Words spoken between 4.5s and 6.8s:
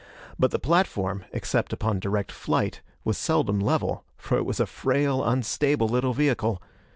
a frail, unstable little vehicle!